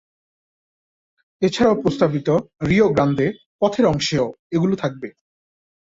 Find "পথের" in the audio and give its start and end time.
3.61-3.85